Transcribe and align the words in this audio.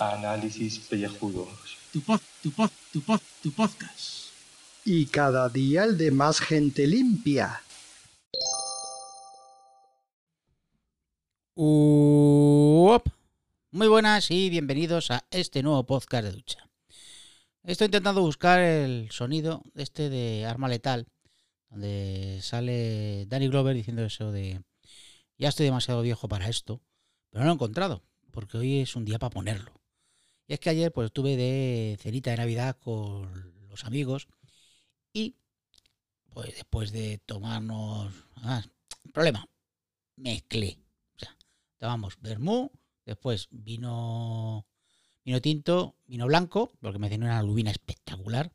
Análisis 0.00 0.80
pellejudos. 0.80 1.48
Tu 1.92 2.00
pod, 2.00 2.20
tu 2.42 2.50
pod, 2.50 2.70
tu 2.92 3.00
pod, 3.00 3.20
tu 3.44 3.52
podcast. 3.52 4.30
Y 4.84 5.06
cada 5.06 5.48
día 5.48 5.84
el 5.84 5.96
de 5.96 6.10
más 6.10 6.40
gente 6.40 6.88
limpia. 6.88 7.62
Uop. 11.54 13.06
Muy 13.70 13.86
buenas 13.86 14.32
y 14.32 14.50
bienvenidos 14.50 15.12
a 15.12 15.24
este 15.30 15.62
nuevo 15.62 15.86
podcast 15.86 16.24
de 16.24 16.32
ducha. 16.32 16.68
Estoy 17.62 17.84
intentando 17.84 18.22
buscar 18.22 18.58
el 18.58 19.08
sonido 19.12 19.62
de 19.74 19.84
este 19.84 20.10
de 20.10 20.44
Arma 20.44 20.68
Letal, 20.68 21.06
donde 21.76 22.40
sale 22.40 23.26
Danny 23.26 23.48
Glover 23.48 23.76
diciendo 23.76 24.02
eso 24.02 24.32
de 24.32 24.62
ya 25.36 25.50
estoy 25.50 25.66
demasiado 25.66 26.00
viejo 26.00 26.26
para 26.26 26.48
esto, 26.48 26.80
pero 27.28 27.40
no 27.40 27.48
lo 27.48 27.52
he 27.52 27.54
encontrado, 27.54 28.02
porque 28.30 28.56
hoy 28.56 28.78
es 28.80 28.96
un 28.96 29.04
día 29.04 29.18
para 29.18 29.28
ponerlo. 29.28 29.74
Y 30.48 30.54
es 30.54 30.60
que 30.60 30.70
ayer 30.70 30.90
pues 30.90 31.06
estuve 31.06 31.36
de 31.36 31.98
cenita 32.00 32.30
de 32.30 32.38
Navidad 32.38 32.78
con 32.78 33.68
los 33.68 33.84
amigos 33.84 34.26
y 35.12 35.36
pues 36.30 36.54
después 36.54 36.92
de 36.92 37.18
tomarnos... 37.18 38.14
Ah, 38.36 38.64
problema, 39.12 39.46
mezclé. 40.16 40.78
O 41.16 41.18
sea, 41.18 41.36
tomamos 41.76 42.18
vermú, 42.22 42.70
después 43.04 43.48
vino, 43.50 44.66
vino 45.26 45.42
tinto, 45.42 45.94
vino 46.06 46.26
blanco, 46.26 46.72
porque 46.80 46.98
me 46.98 47.08
hacían 47.08 47.24
una 47.24 47.42
lubina 47.42 47.70
espectacular. 47.70 48.50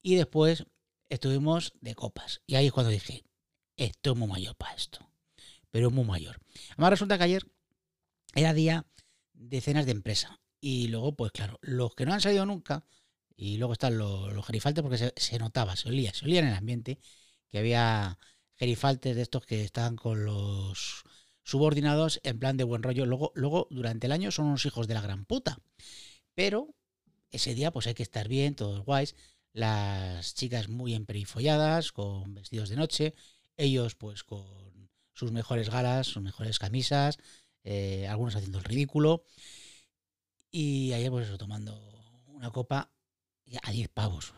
Y 0.00 0.14
después 0.14 0.64
estuvimos 1.08 1.72
de 1.80 1.94
copas. 1.94 2.42
Y 2.46 2.54
ahí 2.56 2.66
es 2.66 2.72
cuando 2.72 2.90
dije, 2.90 3.24
esto 3.76 4.12
es 4.12 4.16
muy 4.16 4.28
mayor 4.28 4.56
para 4.56 4.74
esto. 4.74 5.10
Pero 5.70 5.90
muy 5.90 6.04
mayor. 6.04 6.40
Además 6.72 6.90
resulta 6.90 7.18
que 7.18 7.24
ayer 7.24 7.42
era 8.34 8.54
día 8.54 8.86
de 9.34 9.60
cenas 9.60 9.86
de 9.86 9.92
empresa. 9.92 10.40
Y 10.60 10.88
luego, 10.88 11.14
pues 11.14 11.32
claro, 11.32 11.58
los 11.62 11.94
que 11.94 12.06
no 12.06 12.12
han 12.12 12.20
salido 12.20 12.46
nunca, 12.46 12.86
y 13.36 13.58
luego 13.58 13.74
están 13.74 13.98
los, 13.98 14.32
los 14.32 14.46
gerifaltes, 14.46 14.82
porque 14.82 15.12
se, 15.14 15.38
notaba, 15.38 15.76
se 15.76 15.88
olía, 15.88 16.12
se 16.14 16.24
olía 16.24 16.40
en 16.40 16.48
el 16.48 16.54
ambiente, 16.54 16.98
que 17.50 17.58
había 17.58 18.18
gerifaltes 18.54 19.14
de 19.14 19.22
estos 19.22 19.44
que 19.44 19.62
estaban 19.62 19.96
con 19.96 20.24
los 20.24 21.04
subordinados 21.44 22.20
en 22.24 22.38
plan 22.38 22.56
de 22.56 22.64
buen 22.64 22.82
rollo. 22.82 23.06
Luego, 23.06 23.32
luego, 23.34 23.68
durante 23.70 24.06
el 24.06 24.12
año 24.12 24.30
son 24.30 24.46
unos 24.46 24.64
hijos 24.66 24.88
de 24.88 24.94
la 24.94 25.02
gran 25.02 25.26
puta. 25.26 25.58
Pero 26.34 26.74
ese 27.30 27.54
día, 27.54 27.70
pues 27.70 27.86
hay 27.86 27.94
que 27.94 28.02
estar 28.02 28.28
bien, 28.28 28.56
todos 28.56 28.84
guays. 28.84 29.14
Las 29.56 30.34
chicas 30.34 30.68
muy 30.68 30.92
emperifolladas, 30.94 31.90
con 31.90 32.34
vestidos 32.34 32.68
de 32.68 32.76
noche. 32.76 33.14
Ellos, 33.56 33.94
pues, 33.94 34.22
con 34.22 34.90
sus 35.14 35.32
mejores 35.32 35.70
galas, 35.70 36.08
sus 36.08 36.22
mejores 36.22 36.58
camisas. 36.58 37.16
eh, 37.64 38.06
algunos 38.06 38.36
haciendo 38.36 38.58
el 38.58 38.64
ridículo. 38.64 39.24
Y 40.50 40.92
ayer, 40.92 41.10
pues 41.10 41.26
eso, 41.28 41.38
tomando 41.38 41.74
una 42.28 42.50
copa 42.50 42.90
a 43.62 43.70
10 43.70 43.88
pavos. 43.88 44.34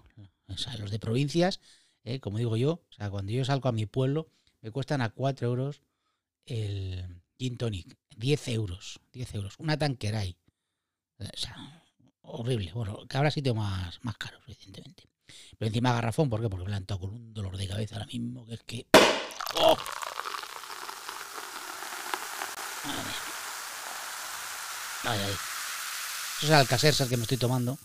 O 0.47 0.57
sea, 0.57 0.77
los 0.77 0.93
de 0.93 1.01
provincias, 1.01 1.59
eh, 2.05 2.21
como 2.21 2.39
digo 2.39 2.57
yo, 2.57 2.85
o 2.89 2.93
sea, 2.93 3.11
cuando 3.11 3.33
yo 3.33 3.45
salgo 3.45 3.69
a 3.69 3.73
mi 3.73 3.87
pueblo, 3.87 4.29
me 4.61 4.71
cuestan 4.71 5.01
a 5.03 5.11
4 5.11 5.49
euros 5.49 5.83
el 6.47 7.23
gin 7.39 7.57
tonic. 7.57 7.99
10 8.17 8.49
euros. 8.49 9.01
10 9.13 9.35
euros. 9.35 9.55
Una 9.59 9.77
tanqueray. 9.77 10.37
O 11.19 11.25
sea, 11.35 11.85
horrible. 12.31 12.73
Bueno, 12.73 13.07
que 13.09 13.17
habrá 13.17 13.31
sitio 13.31 13.55
más, 13.55 13.99
más 14.03 14.17
caro, 14.17 14.39
evidentemente. 14.47 15.05
Pero 15.59 15.69
encima 15.69 15.93
garrafón, 15.93 16.31
¿por 16.31 16.41
qué? 16.41 16.49
Porque 16.49 16.69
me 16.69 16.77
han 16.77 16.85
con 16.85 17.11
un 17.11 17.35
dolor 17.35 17.57
de 17.57 17.69
cabeza 17.69 17.97
ahora 17.97 18.07
mismo, 18.07 18.47
que 18.47 18.55
es 18.55 18.63
que... 18.63 18.87
¡Oh! 19.57 19.77
Ay, 25.05 25.19
ay. 25.25 25.33
Eso 25.33 26.47
es 26.47 26.49
el 26.51 26.55
Alcacercer 26.55 27.09
que 27.09 27.17
me 27.17 27.23
estoy 27.23 27.39
tomando. 27.39 27.79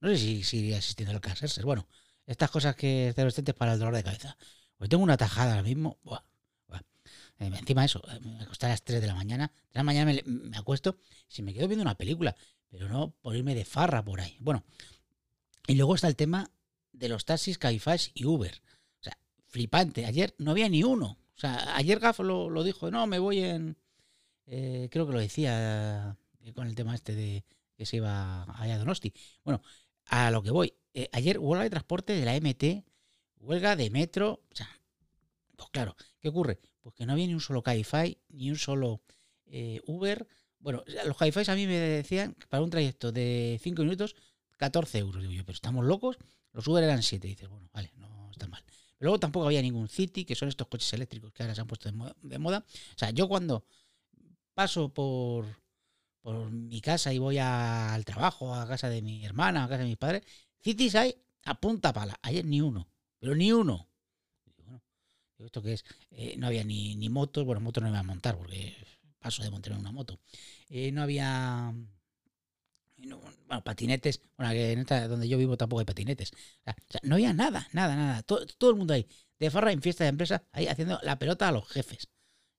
No 0.00 0.08
sé 0.08 0.18
si 0.18 0.44
sigue 0.44 0.76
existiendo 0.76 1.10
el 1.10 1.16
Alcacercer. 1.16 1.64
Bueno, 1.64 1.86
estas 2.26 2.50
cosas 2.50 2.76
que 2.76 3.12
adolescentes 3.16 3.54
para 3.54 3.72
el 3.72 3.78
dolor 3.78 3.94
de 3.94 4.04
cabeza. 4.04 4.36
Pues 4.76 4.90
tengo 4.90 5.02
una 5.02 5.16
tajada 5.16 5.52
ahora 5.52 5.62
mismo. 5.62 5.98
Buah, 6.02 6.22
buah. 6.68 6.80
Eh, 7.38 7.46
encima 7.46 7.84
eso, 7.84 8.02
eh, 8.10 8.20
me 8.20 8.42
acosté 8.42 8.66
a 8.66 8.70
las 8.70 8.82
3 8.82 9.00
de 9.00 9.06
la 9.06 9.14
mañana. 9.14 9.48
3 9.48 9.72
de 9.72 9.78
la 9.78 9.84
mañana 9.84 10.12
me, 10.12 10.22
me 10.22 10.56
acuesto 10.56 10.98
si 11.28 11.42
me 11.42 11.52
quedo 11.52 11.66
viendo 11.66 11.82
una 11.82 11.96
película, 11.96 12.36
pero 12.68 12.88
no 12.88 13.10
por 13.20 13.36
irme 13.36 13.54
de 13.54 13.64
farra 13.64 14.04
por 14.04 14.20
ahí. 14.20 14.36
Bueno, 14.40 14.64
y 15.66 15.74
luego 15.74 15.94
está 15.94 16.08
el 16.08 16.16
tema 16.16 16.50
de 16.92 17.08
los 17.08 17.24
taxis, 17.24 17.58
Cabify 17.58 17.98
y 18.14 18.24
Uber. 18.24 18.62
O 19.00 19.02
sea, 19.02 19.18
flipante. 19.48 20.06
Ayer 20.06 20.34
no 20.38 20.52
había 20.52 20.68
ni 20.68 20.82
uno. 20.82 21.18
O 21.36 21.38
sea, 21.38 21.76
ayer 21.76 21.98
Gaf 21.98 22.20
lo, 22.20 22.48
lo 22.48 22.64
dijo, 22.64 22.90
no, 22.90 23.06
me 23.06 23.18
voy 23.18 23.40
en... 23.40 23.76
eh, 24.46 24.88
creo 24.90 25.06
que 25.06 25.12
lo 25.12 25.18
decía 25.18 26.16
eh, 26.40 26.52
con 26.54 26.66
el 26.66 26.74
tema 26.74 26.94
este 26.94 27.14
de 27.14 27.44
que 27.76 27.84
se 27.84 27.96
iba 27.96 28.44
allá 28.58 28.76
a 28.76 28.78
Donosti. 28.78 29.12
Bueno, 29.44 29.60
a 30.06 30.30
lo 30.30 30.42
que 30.42 30.50
voy. 30.50 30.72
Eh, 30.94 31.10
ayer 31.12 31.38
huelga 31.38 31.64
de 31.64 31.70
transporte 31.70 32.14
de 32.14 32.24
la 32.24 32.34
MT, 32.36 32.86
huelga 33.40 33.76
de 33.76 33.90
metro. 33.90 34.44
O 34.50 34.56
sea, 34.56 34.68
pues 35.56 35.68
claro, 35.70 35.94
¿qué 36.20 36.28
ocurre? 36.28 36.58
Pues 36.80 36.94
que 36.94 37.04
no 37.04 37.12
había 37.12 37.26
ni 37.26 37.34
un 37.34 37.40
solo 37.40 37.62
Cabify, 37.62 38.18
ni 38.30 38.50
un 38.50 38.56
solo 38.56 39.02
Uber. 39.86 40.26
Bueno, 40.66 40.82
los 41.06 41.16
Cabify 41.16 41.44
a 41.46 41.54
mí 41.54 41.64
me 41.64 41.74
decían 41.78 42.34
que 42.34 42.48
para 42.48 42.60
un 42.60 42.70
trayecto 42.70 43.12
de 43.12 43.56
5 43.62 43.82
minutos, 43.82 44.16
14 44.56 44.98
euros. 44.98 45.22
Digo 45.22 45.32
yo, 45.32 45.44
pero 45.44 45.54
estamos 45.54 45.84
locos. 45.84 46.18
Los 46.52 46.66
Uber 46.66 46.82
eran 46.82 47.04
7. 47.04 47.28
Dices, 47.28 47.48
bueno, 47.48 47.68
vale, 47.72 47.92
no 47.94 48.28
está 48.32 48.48
mal. 48.48 48.64
Pero 48.98 49.08
luego 49.10 49.20
tampoco 49.20 49.46
había 49.46 49.62
ningún 49.62 49.88
City, 49.88 50.24
que 50.24 50.34
son 50.34 50.48
estos 50.48 50.66
coches 50.66 50.92
eléctricos 50.92 51.32
que 51.32 51.44
ahora 51.44 51.54
se 51.54 51.60
han 51.60 51.68
puesto 51.68 51.88
de 51.88 51.92
mo- 51.96 52.12
de 52.20 52.38
moda. 52.40 52.64
O 52.68 52.98
sea, 52.98 53.10
yo 53.10 53.28
cuando 53.28 53.64
paso 54.54 54.88
por, 54.92 55.46
por 56.22 56.50
mi 56.50 56.80
casa 56.80 57.12
y 57.12 57.18
voy 57.18 57.38
al 57.38 58.04
trabajo, 58.04 58.54
a 58.54 58.66
casa 58.68 58.88
de 58.88 59.02
mi 59.02 59.24
hermana, 59.24 59.64
a 59.64 59.68
casa 59.68 59.82
de 59.84 59.88
mis 59.90 59.98
padres, 59.98 60.24
cities 60.60 60.96
hay 60.96 61.14
a 61.44 61.60
punta 61.60 61.92
pala. 61.92 62.18
Ayer 62.22 62.44
ni 62.44 62.60
uno, 62.60 62.88
pero 63.20 63.36
ni 63.36 63.52
uno. 63.52 63.88
¿esto 65.38 65.62
qué 65.62 65.74
es? 65.74 65.84
Eh, 66.10 66.34
no 66.38 66.46
había 66.46 66.64
ni, 66.64 66.94
ni 66.96 67.08
motos, 67.08 67.44
bueno, 67.44 67.60
motos 67.60 67.82
no 67.82 67.88
me 67.88 67.92
iba 67.94 68.00
a 68.00 68.02
montar 68.02 68.36
porque 68.36 68.74
paso 69.18 69.42
de 69.42 69.50
montar 69.50 69.72
una 69.74 69.92
moto. 69.92 70.18
Eh, 70.68 70.92
no 70.92 71.02
había... 71.02 71.72
no, 72.98 73.20
bueno, 73.46 73.62
patinetes, 73.62 74.20
bueno, 74.36 74.52
que 74.52 74.74
donde 75.08 75.28
yo 75.28 75.38
vivo 75.38 75.56
tampoco 75.56 75.80
hay 75.80 75.86
patinetes. 75.86 76.32
O 76.32 76.36
sea, 76.64 77.00
no 77.02 77.14
había 77.16 77.32
nada, 77.32 77.68
nada, 77.72 77.94
nada. 77.94 78.22
Todo, 78.22 78.46
todo 78.58 78.70
el 78.70 78.76
mundo 78.76 78.94
ahí, 78.94 79.06
de 79.38 79.50
farra 79.50 79.72
en 79.72 79.82
fiesta 79.82 80.04
de 80.04 80.10
empresa, 80.10 80.44
ahí 80.52 80.66
haciendo 80.66 80.98
la 81.02 81.18
pelota 81.18 81.48
a 81.48 81.52
los 81.52 81.68
jefes. 81.68 82.08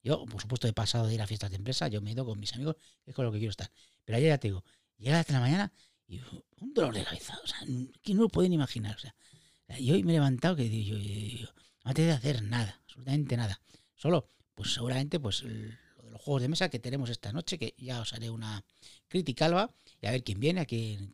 Yo, 0.03 0.25
por 0.25 0.41
supuesto, 0.41 0.67
he 0.67 0.73
pasado 0.73 1.07
de 1.07 1.15
ir 1.15 1.21
a 1.21 1.27
fiestas 1.27 1.49
de 1.49 1.57
empresa, 1.57 1.87
yo 1.87 2.01
me 2.01 2.11
he 2.11 2.13
ido 2.13 2.25
con 2.25 2.39
mis 2.39 2.53
amigos, 2.53 2.75
es 3.05 3.13
con 3.15 3.25
lo 3.25 3.31
que 3.31 3.39
quiero 3.39 3.51
estar. 3.51 3.71
Pero 4.05 4.17
ayer 4.17 4.29
ya 4.29 4.37
te 4.37 4.47
digo, 4.49 4.63
llega 4.97 5.19
hasta 5.19 5.33
la 5.33 5.39
mañana 5.41 5.73
y 6.07 6.19
un 6.61 6.73
dolor 6.73 6.93
de 6.93 7.03
cabeza. 7.03 7.37
O 7.43 7.47
sea, 7.47 7.57
que 8.01 8.13
no 8.13 8.21
lo 8.23 8.29
pueden 8.29 8.53
imaginar. 8.53 8.95
O 8.95 8.99
sea, 8.99 9.13
y 9.79 9.91
hoy 9.91 10.03
me 10.03 10.11
he 10.13 10.15
levantado 10.15 10.55
que 10.55 10.63
digo, 10.69 10.97
yo, 10.97 11.03
yo- 11.03 11.37
yo, 11.39 11.47
no 11.83 11.93
te 11.93 12.03
de 12.03 12.11
hacer 12.11 12.43
nada, 12.43 12.79
absolutamente 12.83 13.35
nada. 13.35 13.59
Solo, 13.95 14.29
pues 14.55 14.73
seguramente, 14.73 15.19
pues 15.19 15.41
el- 15.41 15.77
juegos 16.17 16.41
de 16.41 16.47
mesa 16.49 16.69
que 16.69 16.79
tenemos 16.79 17.09
esta 17.09 17.31
noche, 17.31 17.57
que 17.57 17.73
ya 17.77 18.01
os 18.01 18.13
haré 18.13 18.29
una 18.29 18.63
crítica 19.07 19.45
alba, 19.45 19.73
y 20.01 20.07
a 20.07 20.11
ver 20.11 20.23
quién 20.23 20.39
viene, 20.39 20.61
a 20.61 20.65
quién, 20.65 21.11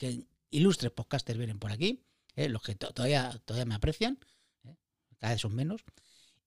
ilustres 0.52 0.92
podcasters 0.92 1.38
vienen 1.38 1.60
por 1.60 1.72
aquí, 1.72 2.04
eh, 2.36 2.50
los 2.50 2.62
que 2.62 2.76
to- 2.76 2.92
todavía, 2.94 3.42
todavía 3.46 3.66
me 3.66 3.76
aprecian, 3.76 4.20
eh, 4.64 4.76
cada 5.20 5.34
vez 5.34 5.42
son 5.42 5.56
menos. 5.56 5.84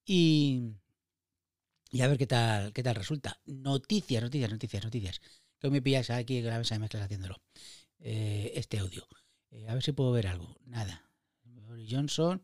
Y, 0.05 0.73
y 1.91 2.01
a 2.01 2.07
ver 2.07 2.17
qué 2.17 2.27
tal, 2.27 2.73
qué 2.73 2.83
tal 2.83 2.95
resulta. 2.95 3.39
Noticias, 3.45 4.23
noticias, 4.23 4.51
noticias, 4.51 4.83
noticias. 4.83 5.21
Que 5.59 5.69
me 5.69 5.81
pilláis 5.81 6.09
aquí 6.09 6.41
con 6.41 6.51
la 6.51 6.59
mesa 6.59 6.77
mezclas 6.79 7.03
haciéndolo. 7.03 7.41
Eh, 7.99 8.51
este 8.55 8.79
audio. 8.79 9.07
Eh, 9.51 9.67
a 9.67 9.73
ver 9.73 9.83
si 9.83 9.91
puedo 9.91 10.11
ver 10.11 10.27
algo. 10.27 10.55
Nada. 10.65 11.03
Johnson, 11.89 12.43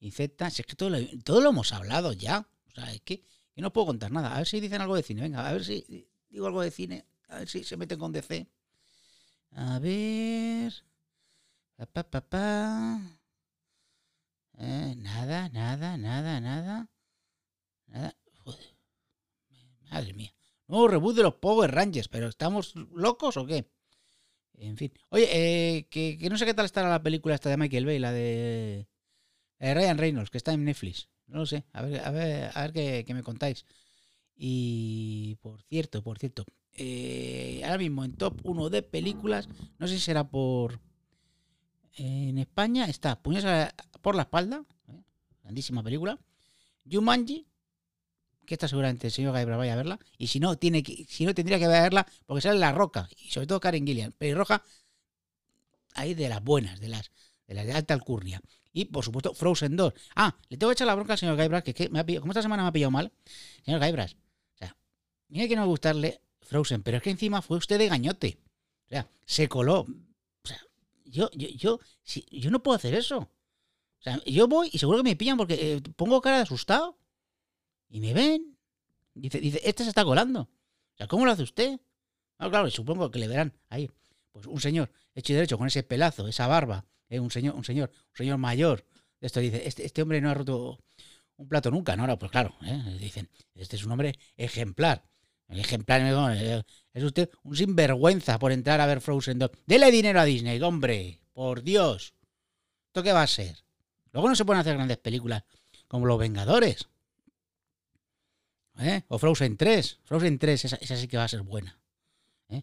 Inceta. 0.00 0.50
Si 0.50 0.62
es 0.62 0.66
que 0.66 0.76
todo 0.76 0.90
lo, 0.90 0.98
todo 1.24 1.40
lo 1.40 1.50
hemos 1.50 1.72
hablado 1.72 2.12
ya. 2.12 2.48
O 2.68 2.70
sea, 2.70 2.92
es 2.92 3.00
que, 3.02 3.24
que 3.54 3.62
no 3.62 3.72
puedo 3.72 3.86
contar 3.86 4.10
nada. 4.10 4.34
A 4.34 4.38
ver 4.38 4.46
si 4.46 4.60
dicen 4.60 4.80
algo 4.80 4.96
de 4.96 5.02
cine. 5.02 5.22
Venga, 5.22 5.48
a 5.48 5.52
ver 5.52 5.64
si 5.64 6.08
digo 6.28 6.46
algo 6.46 6.62
de 6.62 6.70
cine. 6.70 7.06
A 7.28 7.38
ver 7.38 7.48
si 7.48 7.64
se 7.64 7.76
meten 7.76 7.98
con 7.98 8.12
DC. 8.12 8.46
A 9.52 9.78
ver. 9.78 10.72
Pa, 11.92 12.02
pa. 12.02 13.00
Eh, 14.58 14.94
nada, 14.96 15.48
nada, 15.48 15.96
nada, 15.96 16.40
nada. 16.40 16.88
Nada. 17.86 18.16
Joder. 18.38 18.76
Madre 19.90 20.12
mía. 20.12 20.34
Nuevo 20.66 20.88
reboot 20.88 21.16
de 21.16 21.22
los 21.22 21.34
Power 21.34 21.70
Rangers, 21.70 22.08
pero 22.08 22.28
¿estamos 22.28 22.74
locos 22.92 23.36
o 23.36 23.46
qué? 23.46 23.70
En 24.54 24.76
fin. 24.76 24.92
Oye, 25.10 25.28
eh, 25.30 25.86
que, 25.88 26.16
que 26.18 26.30
no 26.30 26.38
sé 26.38 26.46
qué 26.46 26.54
tal 26.54 26.64
estará 26.64 26.88
la 26.88 27.02
película 27.02 27.34
esta 27.34 27.50
de 27.50 27.56
Michael 27.56 27.86
Bay, 27.86 27.98
la 27.98 28.12
de 28.12 28.88
Ryan 29.58 29.98
Reynolds, 29.98 30.30
que 30.30 30.38
está 30.38 30.52
en 30.52 30.64
Netflix. 30.64 31.08
No 31.26 31.38
lo 31.38 31.46
sé. 31.46 31.64
A 31.72 31.82
ver, 31.82 32.00
a 32.00 32.10
ver, 32.10 32.50
a 32.54 32.68
ver 32.68 32.72
qué, 33.04 33.14
me 33.14 33.22
contáis. 33.22 33.64
Y 34.36 35.36
por 35.40 35.62
cierto, 35.62 36.02
por 36.02 36.18
cierto, 36.18 36.44
eh, 36.74 37.62
ahora 37.64 37.78
mismo 37.78 38.04
en 38.04 38.14
top 38.14 38.40
1 38.42 38.70
de 38.70 38.82
películas, 38.82 39.48
no 39.78 39.86
sé 39.86 39.94
si 39.94 40.00
será 40.00 40.24
por... 40.28 40.80
En 41.96 42.38
España 42.38 42.86
está 42.86 43.22
Puños 43.22 43.44
por 44.02 44.16
la 44.16 44.22
espalda, 44.22 44.64
¿eh? 44.88 45.00
grandísima 45.42 45.82
película. 45.82 46.18
Jumanji, 46.90 47.46
que 48.44 48.54
esta 48.54 48.68
seguramente 48.68 49.06
el 49.06 49.12
señor 49.12 49.32
Gaibra 49.32 49.56
vaya 49.56 49.74
a 49.74 49.76
verla. 49.76 49.98
Y 50.18 50.26
si 50.26 50.40
no, 50.40 50.56
tiene 50.56 50.82
que, 50.82 51.04
si 51.08 51.24
no 51.24 51.34
tendría 51.34 51.58
que 51.58 51.68
verla 51.68 52.06
porque 52.26 52.42
sale 52.42 52.58
La 52.58 52.72
Roca. 52.72 53.08
Y 53.16 53.30
sobre 53.30 53.46
todo 53.46 53.60
Karen 53.60 53.86
Gillian. 53.86 54.12
Pelirroja, 54.12 54.62
ahí 55.94 56.14
de 56.14 56.28
las 56.28 56.42
buenas, 56.42 56.80
de 56.80 56.88
las 56.88 57.10
de, 57.46 57.54
las 57.54 57.66
de 57.66 57.72
alta 57.72 57.94
alcurnia. 57.94 58.40
Y 58.76 58.86
por 58.86 59.04
supuesto, 59.04 59.32
Frozen 59.32 59.76
2. 59.76 59.94
Ah, 60.16 60.36
le 60.48 60.58
tengo 60.58 60.70
que 60.70 60.74
echar 60.74 60.88
la 60.88 60.96
bronca 60.96 61.12
al 61.12 61.18
señor 61.18 61.36
Gaibras, 61.36 61.62
que, 61.62 61.72
que 61.72 61.88
me 61.88 62.00
ha 62.00 62.04
pillado, 62.04 62.22
como 62.22 62.32
esta 62.32 62.42
semana 62.42 62.64
me 62.64 62.68
ha 62.68 62.72
pillado 62.72 62.90
mal. 62.90 63.12
Señor 63.64 63.78
Gaibras, 63.78 64.14
o 64.14 64.58
sea, 64.58 64.76
mira 65.28 65.46
que 65.46 65.54
no 65.54 65.62
va 65.62 65.66
a 65.66 65.68
gustarle 65.68 66.20
Frozen, 66.42 66.82
pero 66.82 66.96
es 66.96 67.02
que 67.02 67.10
encima 67.10 67.40
fue 67.40 67.56
usted 67.56 67.78
de 67.78 67.88
gañote. 67.88 68.40
O 68.86 68.88
sea, 68.88 69.08
se 69.24 69.48
coló. 69.48 69.82
O 69.82 70.46
sea, 70.48 70.60
yo, 71.04 71.30
yo, 71.32 71.48
yo, 71.50 71.80
yo 72.32 72.50
no 72.50 72.64
puedo 72.64 72.74
hacer 72.74 72.94
eso. 72.94 73.18
O 73.18 74.02
sea, 74.02 74.20
yo 74.26 74.48
voy 74.48 74.70
y 74.72 74.78
seguro 74.78 74.98
que 74.98 75.04
me 75.04 75.16
pillan 75.16 75.36
porque 75.36 75.54
eh, 75.54 75.80
pongo 75.94 76.20
cara 76.20 76.38
de 76.38 76.42
asustado. 76.42 76.98
Y 77.88 78.00
me 78.00 78.12
ven. 78.12 78.58
Dice, 79.14 79.38
dice, 79.38 79.60
este 79.62 79.84
se 79.84 79.90
está 79.90 80.04
colando. 80.04 80.40
O 80.40 80.96
sea, 80.96 81.06
¿cómo 81.06 81.24
lo 81.24 81.30
hace 81.30 81.44
usted? 81.44 81.78
Ah, 82.38 82.50
claro, 82.50 82.68
supongo 82.70 83.08
que 83.12 83.20
le 83.20 83.28
verán 83.28 83.54
ahí. 83.68 83.88
Pues 84.32 84.46
un 84.46 84.60
señor 84.60 84.90
hecho 85.14 85.32
y 85.32 85.36
derecho 85.36 85.56
con 85.58 85.68
ese 85.68 85.84
pelazo, 85.84 86.26
esa 86.26 86.48
barba, 86.48 86.84
eh, 87.08 87.20
un 87.20 87.30
señor, 87.30 87.54
un 87.54 87.64
señor, 87.64 87.90
un 88.10 88.16
señor 88.16 88.38
mayor. 88.38 88.84
Esto 89.20 89.40
dice, 89.40 89.66
este, 89.66 89.84
este 89.86 90.02
hombre 90.02 90.20
no 90.20 90.30
ha 90.30 90.34
roto 90.34 90.78
un 91.36 91.48
plato 91.48 91.70
nunca, 91.70 91.96
¿no? 91.96 92.02
Ahora, 92.02 92.18
pues 92.18 92.30
claro, 92.30 92.54
eh, 92.64 92.96
dicen, 93.00 93.28
este 93.54 93.76
es 93.76 93.84
un 93.84 93.92
hombre 93.92 94.18
ejemplar. 94.36 95.04
El 95.48 95.60
ejemplar 95.60 96.00
eh, 96.36 96.62
es 96.92 97.02
usted 97.04 97.28
un 97.42 97.56
sinvergüenza 97.56 98.38
por 98.38 98.52
entrar 98.52 98.80
a 98.80 98.86
ver 98.86 99.00
Frozen 99.00 99.38
2. 99.38 99.50
Dele 99.66 99.90
dinero 99.90 100.20
a 100.20 100.24
Disney, 100.24 100.60
hombre, 100.62 101.20
por 101.32 101.62
Dios. 101.62 102.14
¿Esto 102.88 103.02
qué 103.02 103.12
va 103.12 103.22
a 103.22 103.26
ser? 103.26 103.56
Luego 104.12 104.28
no 104.28 104.36
se 104.36 104.44
pueden 104.44 104.60
hacer 104.60 104.74
grandes 104.74 104.98
películas 104.98 105.42
como 105.88 106.06
Los 106.06 106.18
Vengadores. 106.18 106.88
¿Eh? 108.78 109.02
O 109.08 109.18
Frozen 109.18 109.56
3. 109.56 110.00
Frozen 110.04 110.38
3, 110.38 110.64
esa, 110.64 110.76
esa 110.76 110.96
sí 110.96 111.06
que 111.08 111.16
va 111.16 111.24
a 111.24 111.28
ser 111.28 111.42
buena. 111.42 111.78
¿eh? 112.48 112.62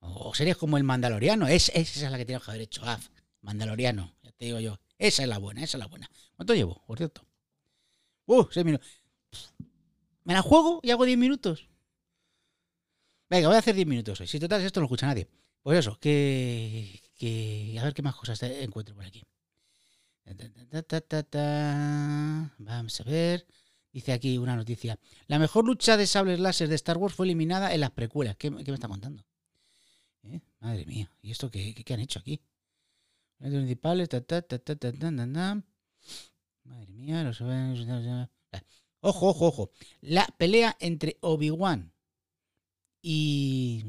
O, 0.00 0.34
series 0.34 0.56
como 0.56 0.76
El 0.76 0.84
Mandaloriano. 0.84 1.46
Es- 1.48 1.70
esa 1.74 2.06
es 2.06 2.10
la 2.12 2.18
que 2.18 2.24
tiene 2.26 2.40
que 2.42 2.50
haber 2.50 2.62
hecho 2.62 2.84
AF. 2.84 3.08
Mandaloriano, 3.42 4.14
ya 4.22 4.32
te 4.32 4.46
digo 4.46 4.60
yo. 4.60 4.80
Esa 4.98 5.22
es 5.22 5.28
la 5.28 5.38
buena, 5.38 5.62
esa 5.62 5.76
es 5.76 5.80
la 5.80 5.86
buena. 5.86 6.10
¿Cuánto 6.36 6.54
llevo, 6.54 6.82
por 6.86 6.98
cierto? 6.98 7.26
Uh, 8.26 8.46
seis 8.50 8.64
minutos. 8.64 8.86
¿Me 10.24 10.34
la 10.34 10.42
juego 10.42 10.80
y 10.82 10.90
hago 10.90 11.04
10 11.04 11.18
minutos? 11.18 11.68
Venga, 13.28 13.48
voy 13.48 13.56
a 13.56 13.60
hacer 13.60 13.74
10 13.74 13.86
minutos 13.86 14.20
hoy. 14.20 14.26
Si 14.26 14.38
total 14.38 14.60
esto 14.60 14.80
no 14.80 14.82
lo 14.82 14.86
escucha 14.86 15.06
nadie. 15.06 15.28
Pues 15.62 15.78
eso, 15.78 15.98
que, 15.98 17.02
que... 17.16 17.76
A 17.80 17.84
ver 17.84 17.94
qué 17.94 18.02
más 18.02 18.14
cosas 18.14 18.42
encuentro 18.42 18.94
por 18.94 19.04
aquí. 19.04 19.24
Vamos 22.58 23.00
a 23.00 23.04
ver. 23.04 23.46
Dice 23.92 24.12
aquí 24.12 24.38
una 24.38 24.54
noticia. 24.54 24.98
La 25.26 25.38
mejor 25.38 25.64
lucha 25.64 25.96
de 25.96 26.06
sables 26.06 26.38
láser 26.38 26.68
de 26.68 26.76
Star 26.76 26.96
Wars 26.96 27.14
fue 27.14 27.26
eliminada 27.26 27.74
en 27.74 27.80
las 27.80 27.90
precuelas. 27.90 28.36
¿Qué, 28.36 28.50
me 28.50 28.62
está 28.62 28.88
contando? 28.88 29.24
¿Eh? 30.22 30.40
Madre 30.60 30.86
mía. 30.86 31.10
¿Y 31.22 31.32
esto 31.32 31.50
qué 31.50 31.84
han 31.88 32.00
hecho 32.00 32.20
aquí? 32.20 32.40
Los 33.40 34.08
ta, 34.08 34.20
ta, 34.20 34.42
ta, 34.42 34.58
ta, 34.58 34.76
ta, 34.76 34.92
ta, 34.92 34.92
ta, 34.92 35.32
ta. 35.32 35.64
Madre 36.64 36.92
mía. 36.92 37.24
Los... 37.24 37.40
Ojo, 39.00 39.28
ojo, 39.28 39.46
ojo. 39.46 39.70
La 40.00 40.26
pelea 40.38 40.76
entre 40.78 41.16
Obi-Wan 41.22 41.92
y. 43.02 43.84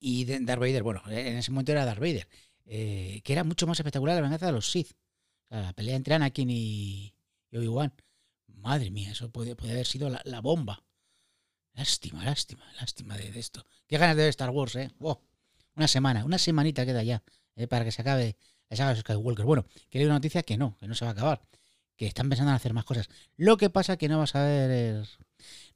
Y 0.00 0.24
Darth 0.24 0.60
Vader. 0.60 0.82
Bueno, 0.82 1.02
en 1.08 1.36
ese 1.36 1.50
momento 1.50 1.72
era 1.72 1.84
Darth 1.84 2.00
Vader. 2.00 2.28
eh, 2.66 3.20
que 3.24 3.32
era 3.32 3.44
mucho 3.44 3.66
más 3.66 3.78
espectacular 3.78 4.16
la 4.16 4.22
venganza 4.22 4.46
de 4.46 4.52
los 4.52 4.70
Sith. 4.70 4.92
La 5.50 5.72
pelea 5.72 5.96
entre 5.96 6.14
Anakin 6.14 6.50
y, 6.50 7.14
y 7.50 7.56
Obi-Wan. 7.56 7.92
Madre 8.46 8.90
mía, 8.90 9.12
eso 9.12 9.30
puede 9.30 9.52
haber 9.52 9.86
sido 9.86 10.08
la, 10.08 10.20
la 10.24 10.40
bomba. 10.40 10.82
Lástima, 11.74 12.24
lástima, 12.24 12.64
lástima 12.80 13.16
de, 13.16 13.30
de 13.30 13.40
esto. 13.40 13.66
Qué 13.86 13.98
ganas 13.98 14.16
de 14.16 14.22
ver 14.22 14.30
Star 14.30 14.50
Wars, 14.50 14.76
¿eh? 14.76 14.90
Wow. 14.98 15.20
Una 15.76 15.88
semana, 15.88 16.24
una 16.24 16.38
semanita 16.38 16.86
queda 16.86 17.02
ya 17.02 17.22
eh, 17.56 17.66
para 17.66 17.84
que 17.84 17.92
se 17.92 18.02
acabe 18.02 18.36
la 18.70 18.76
saga 18.76 18.94
de 18.94 19.00
Skywalker. 19.00 19.44
Bueno, 19.44 19.66
que 19.90 20.04
una 20.04 20.14
noticia 20.14 20.42
que 20.42 20.56
no, 20.56 20.76
que 20.78 20.86
no 20.86 20.94
se 20.94 21.04
va 21.04 21.10
a 21.10 21.12
acabar. 21.12 21.42
Que 21.96 22.06
están 22.06 22.28
pensando 22.28 22.50
en 22.50 22.56
hacer 22.56 22.72
más 22.72 22.84
cosas. 22.84 23.08
Lo 23.36 23.56
que 23.56 23.70
pasa 23.70 23.96
que 23.96 24.08
no 24.08 24.18
va 24.18 24.24
a 24.24 24.26
saber. 24.26 25.06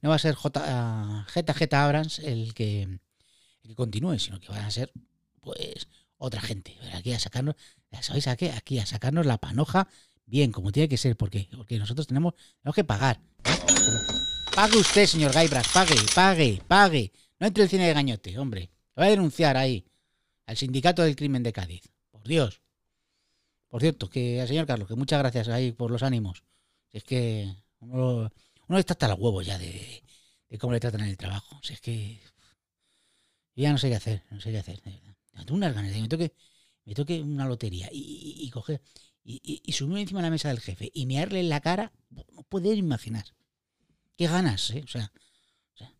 No 0.01 0.09
va 0.09 0.15
a 0.15 0.19
ser 0.19 0.35
J, 0.35 0.61
ah, 0.65 1.25
Abrams 1.71 2.19
el 2.19 2.53
que, 2.53 2.81
el 2.81 3.69
que 3.69 3.75
continúe, 3.75 4.19
sino 4.19 4.39
que 4.39 4.49
van 4.49 4.65
a 4.65 4.71
ser, 4.71 4.91
pues, 5.39 5.87
otra 6.17 6.41
gente. 6.41 6.75
Aquí 6.93 7.13
a 7.13 7.19
sacarnos. 7.19 7.55
¿Sabéis 8.01 8.27
a 8.27 8.35
qué? 8.35 8.51
Aquí 8.51 8.79
a 8.79 8.85
sacarnos 8.85 9.25
la 9.25 9.37
panoja 9.37 9.87
bien, 10.25 10.51
como 10.51 10.71
tiene 10.71 10.89
que 10.89 10.97
ser. 10.97 11.15
¿Por 11.15 11.29
qué? 11.29 11.47
Porque 11.55 11.79
nosotros 11.79 12.07
tenemos, 12.07 12.33
tenemos 12.61 12.75
que 12.75 12.83
pagar. 12.83 13.21
Pague 14.55 14.77
usted, 14.77 15.05
señor 15.05 15.31
Gaibras, 15.31 15.69
pague, 15.69 15.95
pague, 16.13 16.61
pague. 16.67 17.13
No 17.39 17.47
entre 17.47 17.63
el 17.63 17.69
cine 17.69 17.87
de 17.87 17.93
gañote, 17.93 18.37
hombre. 18.37 18.69
Lo 18.95 19.03
voy 19.03 19.07
a 19.07 19.11
denunciar 19.11 19.55
ahí, 19.55 19.85
al 20.49 20.57
sindicato 20.57 21.03
del 21.03 21.15
crimen 21.15 21.43
de 21.43 21.53
Cádiz. 21.53 21.83
Por 22.09 22.23
Dios. 22.27 22.61
Por 23.67 23.81
cierto, 23.81 24.09
que 24.09 24.41
al 24.41 24.47
señor 24.47 24.65
Carlos, 24.65 24.87
que 24.87 24.95
muchas 24.95 25.19
gracias 25.19 25.47
ahí 25.47 25.71
por 25.71 25.91
los 25.91 26.01
ánimos. 26.01 26.43
Si 26.91 26.97
es 26.97 27.03
que 27.03 27.53
uno, 27.81 28.31
uno 28.67 28.79
está 28.79 28.93
hasta 28.93 29.09
los 29.09 29.19
huevos 29.19 29.45
ya 29.45 29.59
de, 29.59 30.01
cómo 30.59 30.73
le 30.73 30.79
tratan 30.79 31.01
en 31.01 31.09
el 31.09 31.17
trabajo. 31.17 31.59
Si 31.61 31.73
es 31.73 31.81
que 31.81 32.19
yo 33.55 33.61
ya 33.61 33.71
no 33.71 33.77
sé 33.77 33.89
qué 33.89 33.95
hacer, 33.95 34.23
no 34.31 34.41
sé 34.41 34.49
qué 34.51 34.57
hacer. 34.57 34.81
de. 34.81 34.99
Tengo 35.45 35.53
unas 35.53 35.75
ganas 35.75 35.95
me 35.95 36.07
toque, 36.07 36.33
me 36.83 36.95
toque 36.95 37.21
una 37.21 37.45
lotería 37.45 37.87
y, 37.91 38.35
y- 38.39 38.49
coger 38.49 38.81
y, 39.23 39.61
y, 39.63 39.71
subirme 39.73 40.01
encima 40.01 40.21
de 40.21 40.27
la 40.27 40.31
mesa 40.31 40.49
del 40.49 40.61
jefe 40.61 40.89
y 40.91 41.05
mearle 41.05 41.41
en 41.41 41.49
la 41.49 41.61
cara, 41.61 41.93
no 42.09 42.41
poder 42.41 42.75
imaginar. 42.75 43.35
Qué 44.17 44.25
ganas, 44.25 44.71
¿eh? 44.71 44.81
O 44.83 44.87
sea, 44.87 45.11
o 45.75 45.77
sea, 45.77 45.93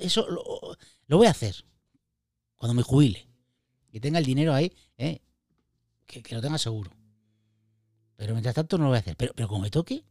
eso 0.00 0.28
lo, 0.28 0.76
lo 1.06 1.16
voy 1.16 1.26
a 1.26 1.30
hacer 1.30 1.64
cuando 2.58 2.74
me 2.74 2.82
jubile. 2.82 3.26
Que 3.90 4.00
tenga 4.00 4.18
el 4.18 4.24
dinero 4.26 4.52
ahí, 4.52 4.70
¿eh? 4.98 5.22
Que, 6.06 6.22
lo 6.34 6.42
tenga 6.42 6.58
seguro. 6.58 6.90
Pero 8.16 8.34
mientras 8.34 8.54
tanto 8.54 8.76
no 8.76 8.84
lo 8.84 8.90
voy 8.90 8.96
a 8.96 9.00
hacer. 9.00 9.16
Pero, 9.16 9.32
pero 9.34 9.48
como 9.48 9.62
me 9.62 9.70
toque, 9.70 10.04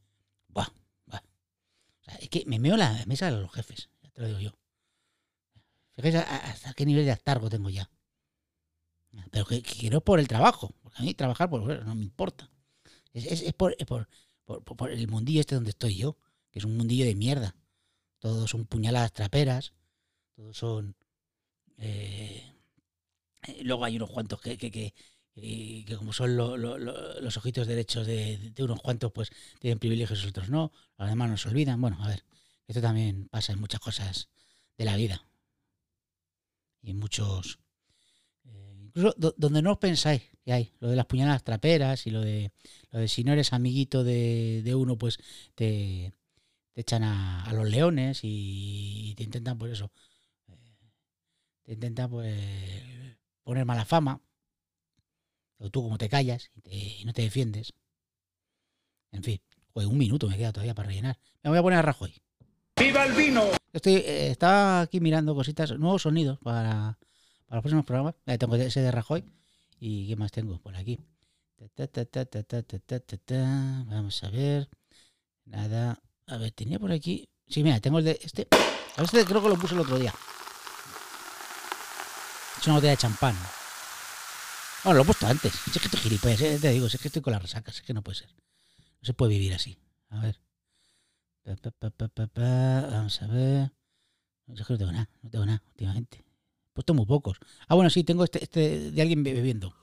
va, 0.57 0.71
va. 1.13 1.23
O 2.01 2.03
sea, 2.03 2.15
es 2.15 2.29
que 2.29 2.43
me 2.47 2.57
meo 2.59 2.75
la 2.77 3.03
mesa 3.05 3.29
de 3.29 3.37
los 3.39 3.51
jefes, 3.51 3.89
te 4.13 4.21
lo 4.21 4.27
digo 4.27 4.39
yo. 4.39 4.51
Fíjate 5.95 6.17
hasta 6.17 6.73
qué 6.73 6.85
nivel 6.85 7.05
de 7.05 7.11
astargo 7.11 7.49
tengo 7.49 7.69
ya. 7.69 7.89
Pero 9.31 9.45
que, 9.45 9.61
que 9.63 9.89
no 9.89 9.97
es 9.97 10.03
por 10.03 10.19
el 10.19 10.27
trabajo, 10.27 10.73
porque 10.81 10.97
a 10.99 11.01
mí 11.05 11.13
trabajar 11.13 11.49
bueno, 11.49 11.83
no 11.83 11.95
me 11.95 12.03
importa. 12.03 12.49
Es, 13.13 13.25
es- 13.41 13.53
por, 13.53 13.75
es 13.79 13.85
por, 13.85 14.07
por- 14.45 14.63
por- 14.63 14.77
por 14.77 14.91
el 14.91 15.07
mundillo 15.07 15.39
este 15.41 15.55
donde 15.55 15.71
estoy 15.71 15.95
yo, 15.97 16.17
que 16.51 16.59
es 16.59 16.65
un 16.65 16.77
mundillo 16.77 17.05
de 17.05 17.15
mierda. 17.15 17.55
Todos 18.19 18.49
son 18.49 18.65
puñaladas 18.65 19.11
traperas, 19.13 19.73
todos 20.35 20.57
son... 20.57 20.95
eh, 21.77 22.43
eh, 23.47 23.61
luego 23.63 23.85
hay 23.85 23.95
unos 23.97 24.09
cuantos 24.11 24.41
que, 24.41 24.57
que, 24.57 24.71
que, 24.71 24.93
que 25.35 25.95
como 25.97 26.13
son 26.13 26.35
lo- 26.37 26.57
lo- 26.57 26.77
lo- 26.77 27.19
los 27.21 27.37
ojitos 27.37 27.67
derechos 27.67 28.07
de, 28.07 28.37
de 28.55 28.63
unos 28.63 28.81
cuantos, 28.81 29.11
pues 29.11 29.31
tienen 29.59 29.79
privilegios 29.79 30.23
y 30.23 30.27
otros 30.27 30.49
no. 30.49 30.71
Los 30.97 31.09
demás 31.09 31.29
no 31.29 31.37
se 31.37 31.49
olvidan. 31.49 31.79
Bueno, 31.81 31.97
a 32.03 32.07
ver, 32.09 32.23
esto 32.67 32.81
también 32.81 33.27
pasa 33.29 33.53
en 33.53 33.59
muchas 33.59 33.79
cosas 33.81 34.29
de 34.77 34.85
la 34.85 34.95
vida. 34.97 35.23
Y 36.81 36.91
en 36.91 36.97
muchos... 36.99 37.59
eh, 38.45 38.75
incluso 38.85 39.15
do- 39.17 39.35
donde 39.37 39.61
no 39.63 39.73
os 39.73 39.79
pensáis 39.79 40.23
que 40.43 40.53
hay, 40.53 40.73
lo 40.81 40.89
de 40.89 40.95
las 40.97 41.05
puñaladas 41.07 41.43
traperas 41.43 42.07
y 42.07 42.11
lo 42.11 42.21
de, 42.21 42.51
lo 42.91 42.99
de 43.01 43.07
si 43.07 43.23
no 43.23 43.33
eres 43.33 43.53
amiguito 43.53 44.03
de, 44.05 44.61
de 44.63 44.75
uno, 44.75 44.97
pues 44.97 45.19
te, 45.55 46.13
te 46.73 46.81
echan 46.81 47.03
a, 47.03 47.43
a 47.45 47.53
los 47.53 47.69
leones 47.69 48.21
y, 48.23 49.13
te 49.17 49.23
intentan, 49.23 49.57
pues 49.57 49.73
eso, 49.73 49.85
eh, 49.87 50.16
intenta 51.67 52.07
pues 52.07 52.35
poner 53.43 53.65
mala 53.65 53.85
fama. 53.85 54.21
o 55.59 55.69
tú 55.69 55.83
como 55.83 55.97
te 55.97 56.09
callas 56.09 56.49
y, 56.55 56.61
te, 56.61 56.75
y 56.75 57.05
no 57.05 57.13
te 57.13 57.21
defiendes. 57.21 57.73
En 59.11 59.23
fin, 59.23 59.41
un 59.73 59.97
minuto 59.97 60.27
me 60.27 60.37
queda 60.37 60.51
todavía 60.51 60.73
para 60.73 60.89
rellenar. 60.89 61.19
Me 61.43 61.49
voy 61.49 61.59
a 61.59 61.61
poner 61.61 61.79
a 61.79 61.81
Rajoy. 61.81 62.13
¡Viva 62.77 63.05
el 63.05 63.13
vino! 63.13 63.43
Estoy, 63.73 63.95
eh, 63.95 64.31
estaba 64.31 64.81
aquí 64.81 64.99
mirando 64.99 65.35
cositas, 65.35 65.71
nuevos 65.77 66.01
sonidos 66.03 66.39
para, 66.39 66.97
para 67.45 67.57
los 67.57 67.61
próximos 67.61 67.85
programas. 67.85 68.15
Tengo 68.39 68.55
ese 68.55 68.81
de 68.81 68.91
Rajoy. 68.91 69.23
¿Y 69.79 70.07
qué 70.07 70.15
más 70.15 70.31
tengo 70.31 70.59
por 70.59 70.75
aquí? 70.75 70.99
Vamos 73.87 74.23
a 74.23 74.29
ver. 74.29 74.69
Nada. 75.45 75.99
A 76.27 76.37
ver, 76.37 76.51
tenía 76.51 76.79
por 76.79 76.91
aquí. 76.91 77.29
Sí, 77.47 77.63
mira, 77.63 77.79
tengo 77.79 77.99
el 77.99 78.05
de 78.05 78.19
este. 78.21 78.47
A 78.97 79.03
este 79.03 79.25
creo 79.25 79.41
que 79.41 79.49
lo 79.49 79.57
puse 79.57 79.75
el 79.75 79.81
otro 79.81 79.97
día. 79.99 80.13
Es 82.59 82.65
una 82.65 82.75
botella 82.75 82.91
de 82.91 82.97
champán. 82.97 83.35
Bueno, 84.83 84.97
lo 84.97 85.03
he 85.03 85.05
puesto 85.05 85.27
antes. 85.27 85.53
Es 85.53 85.73
que 85.73 85.85
estoy 85.85 85.99
gilipollas, 85.99 86.41
eh, 86.41 86.59
te 86.59 86.69
digo, 86.69 86.89
si 86.89 86.95
es 86.97 87.01
que 87.01 87.07
estoy 87.07 87.21
con 87.21 87.33
las 87.33 87.41
resacas, 87.41 87.75
es 87.75 87.81
que 87.81 87.93
no 87.93 88.01
puede 88.01 88.19
ser. 88.19 88.29
No 89.01 89.05
se 89.05 89.13
puede 89.13 89.33
vivir 89.33 89.53
así. 89.53 89.77
A 90.09 90.19
ver. 90.19 90.39
Vamos 91.45 93.21
a 93.21 93.27
ver. 93.27 93.71
No 94.47 94.55
sé 94.55 94.63
que 94.63 94.73
no 94.73 94.79
tengo 94.79 94.91
nada, 94.91 95.09
no 95.21 95.29
tengo 95.29 95.45
nada 95.45 95.63
últimamente. 95.67 96.17
He 96.17 96.73
puesto 96.73 96.93
muy 96.93 97.05
pocos. 97.05 97.37
Ah, 97.67 97.75
bueno, 97.75 97.89
sí, 97.89 98.03
tengo 98.03 98.23
este, 98.23 98.43
este 98.43 98.91
de 98.91 99.01
alguien 99.01 99.23
bebiendo. 99.23 99.73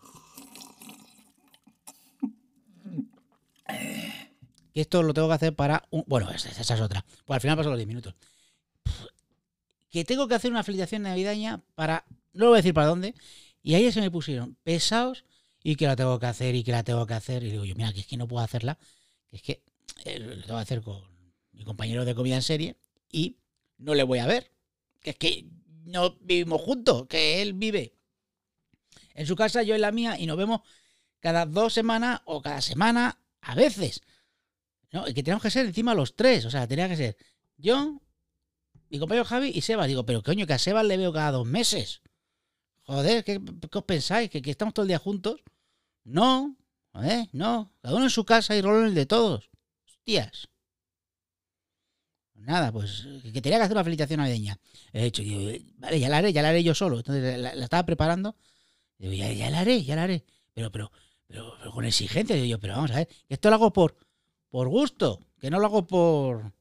que 4.74 4.80
esto 4.80 5.02
lo 5.02 5.14
tengo 5.14 5.28
que 5.28 5.34
hacer 5.34 5.54
para. 5.54 5.84
Bueno, 6.06 6.30
esa, 6.30 6.48
esa 6.50 6.74
es 6.74 6.80
otra. 6.80 7.04
Pues 7.24 7.36
al 7.36 7.40
final 7.40 7.56
paso 7.56 7.70
los 7.70 7.78
10 7.78 7.86
minutos. 7.86 8.14
Que 9.88 10.04
tengo 10.04 10.26
que 10.26 10.34
hacer 10.34 10.50
una 10.50 10.64
felicitación 10.64 11.02
navideña 11.02 11.62
para... 11.76 12.04
No 12.34 12.46
voy 12.46 12.54
a 12.54 12.56
decir 12.58 12.74
para 12.74 12.88
dónde. 12.88 13.14
Y 13.62 13.74
ahí 13.74 13.90
se 13.90 14.00
me 14.00 14.10
pusieron 14.10 14.56
pesados 14.62 15.24
y 15.62 15.76
que 15.76 15.86
la 15.86 15.96
tengo 15.96 16.18
que 16.18 16.26
hacer 16.26 16.54
y 16.54 16.62
que 16.62 16.72
la 16.72 16.84
tengo 16.84 17.06
que 17.06 17.14
hacer. 17.14 17.42
Y 17.42 17.50
digo 17.50 17.64
yo, 17.64 17.74
mira, 17.74 17.92
que 17.92 18.00
es 18.00 18.06
que 18.06 18.16
no 18.16 18.28
puedo 18.28 18.44
hacerla. 18.44 18.78
Que 19.30 19.36
es 19.36 19.42
que 19.42 19.62
eh, 20.04 20.18
lo 20.18 20.42
tengo 20.42 20.56
que 20.56 20.62
hacer 20.62 20.82
con 20.82 21.02
mi 21.52 21.64
compañero 21.64 22.04
de 22.04 22.14
comida 22.14 22.36
en 22.36 22.42
serie 22.42 22.76
y 23.10 23.38
no 23.78 23.94
le 23.94 24.02
voy 24.02 24.18
a 24.18 24.26
ver. 24.26 24.50
Que 25.00 25.10
es 25.10 25.16
que 25.16 25.46
no 25.84 26.16
vivimos 26.20 26.60
juntos, 26.60 27.06
que 27.08 27.40
él 27.40 27.54
vive 27.54 27.94
en 29.14 29.26
su 29.26 29.36
casa, 29.36 29.62
yo 29.62 29.74
en 29.74 29.80
la 29.80 29.92
mía, 29.92 30.18
y 30.18 30.26
nos 30.26 30.36
vemos 30.36 30.60
cada 31.20 31.46
dos 31.46 31.72
semanas 31.72 32.20
o 32.24 32.42
cada 32.42 32.60
semana 32.60 33.18
a 33.40 33.54
veces. 33.54 34.02
¿no? 34.90 35.08
Y 35.08 35.14
que 35.14 35.22
tenemos 35.22 35.42
que 35.42 35.50
ser 35.50 35.66
encima 35.66 35.94
los 35.94 36.16
tres. 36.16 36.44
O 36.44 36.50
sea, 36.50 36.66
tenía 36.66 36.88
que 36.88 36.96
ser 36.96 37.16
yo, 37.56 38.00
mi 38.90 38.98
compañero 38.98 39.24
Javi 39.24 39.50
y 39.54 39.60
Sebas. 39.60 39.88
Digo, 39.88 40.04
pero 40.04 40.22
coño, 40.22 40.46
que 40.46 40.52
a 40.52 40.58
Sebas 40.58 40.84
le 40.84 40.96
veo 40.96 41.12
cada 41.12 41.30
dos 41.30 41.46
meses. 41.46 42.02
Joder, 42.86 43.24
¿qué, 43.24 43.40
os 43.72 43.84
pensáis? 43.84 44.30
¿Que, 44.30 44.42
¿Que, 44.42 44.50
estamos 44.50 44.74
todo 44.74 44.84
el 44.84 44.88
día 44.88 44.98
juntos? 44.98 45.40
No, 46.04 46.56
joder, 46.92 47.28
no. 47.32 47.72
Cada 47.80 47.94
uno 47.94 48.04
en 48.04 48.10
su 48.10 48.24
casa 48.24 48.54
y 48.54 48.60
rolo 48.60 48.80
en 48.80 48.86
el 48.88 48.94
de 48.94 49.06
todos. 49.06 49.50
Hostias. 49.86 50.48
Nada, 52.34 52.70
pues 52.70 53.06
que 53.32 53.40
tenía 53.40 53.58
que 53.58 53.64
hacer 53.64 53.76
una 53.76 53.84
felicitación 53.84 54.18
navideña. 54.18 54.58
He 54.92 55.06
hecho, 55.06 55.22
digo, 55.22 55.50
vale, 55.78 55.98
ya 55.98 56.10
la 56.10 56.18
haré, 56.18 56.32
ya 56.32 56.42
la 56.42 56.50
haré 56.50 56.62
yo 56.62 56.74
solo. 56.74 56.98
Entonces 56.98 57.38
la, 57.38 57.52
estaba 57.52 57.86
preparando. 57.86 58.36
Digo, 58.98 59.14
ya, 59.14 59.32
ya 59.32 59.48
la 59.48 59.60
haré, 59.60 59.82
ya 59.82 59.96
la 59.96 60.02
haré. 60.02 60.24
Pero, 60.52 60.70
pero, 60.70 60.92
pero, 61.26 61.54
pero 61.58 61.70
con 61.72 61.86
exigencia. 61.86 62.36
Digo 62.36 62.46
yo, 62.46 62.60
pero 62.60 62.74
vamos 62.74 62.90
a 62.90 62.96
ver, 62.96 63.08
esto 63.30 63.48
lo 63.48 63.56
hago 63.56 63.72
por, 63.72 63.96
por 64.50 64.68
gusto, 64.68 65.20
que 65.40 65.48
no 65.48 65.58
lo 65.58 65.66
hago 65.66 65.86
por. 65.86 66.52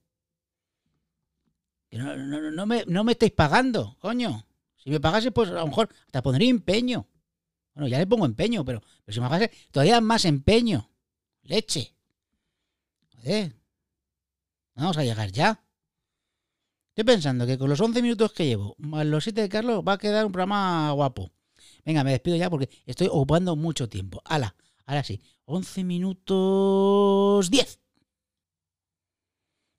Que 1.90 1.98
no, 1.98 2.16
no, 2.16 2.50
no, 2.50 2.66
me, 2.66 2.86
no 2.88 3.04
me 3.04 3.12
estáis 3.12 3.34
pagando, 3.34 3.98
coño. 4.00 4.46
Si 4.84 4.90
me 4.90 5.00
pagase, 5.00 5.32
pues 5.32 5.50
a 5.50 5.54
lo 5.54 5.68
mejor 5.68 5.90
hasta 6.06 6.22
pondría 6.22 6.50
empeño. 6.50 7.08
Bueno, 7.74 7.88
ya 7.88 7.98
le 8.00 8.06
pongo 8.06 8.26
empeño, 8.26 8.66
pero, 8.66 8.82
pero 9.06 9.14
si 9.14 9.22
me 9.22 9.30
pagase, 9.30 9.52
todavía 9.72 10.02
más 10.02 10.26
empeño. 10.26 10.90
Leche. 11.44 11.96
Joder. 13.16 13.56
Vamos 14.76 14.98
a 14.98 15.04
llegar 15.04 15.32
ya. 15.32 15.64
Estoy 16.90 17.06
pensando 17.06 17.48
que 17.48 17.58
con 17.58 17.70
los 17.70 17.80
11 17.80 18.02
minutos 18.02 18.34
que 18.34 18.46
llevo, 18.46 18.76
más 18.78 19.06
los 19.06 19.24
7 19.24 19.42
de 19.42 19.50
Carlos, 19.50 19.84
va 19.88 19.94
a 19.94 19.98
quedar 19.98 20.26
un 20.26 20.32
programa 20.32 20.92
guapo. 20.92 21.32
Venga, 21.86 22.04
me 22.04 22.12
despido 22.12 22.36
ya 22.36 22.50
porque 22.50 22.70
estoy 22.86 23.08
ocupando 23.08 23.56
mucho 23.56 23.90
tiempo. 23.90 24.22
Ala, 24.26 24.56
ahora 24.86 25.04
sí. 25.04 25.22
11 25.46 25.84
minutos 25.84 27.50
10. 27.50 27.80